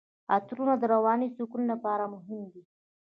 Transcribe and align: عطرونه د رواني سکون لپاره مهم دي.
عطرونه 0.35 0.73
د 0.79 0.83
رواني 0.93 1.27
سکون 1.37 1.63
لپاره 1.71 2.03
مهم 2.13 2.41
دي. 2.53 2.63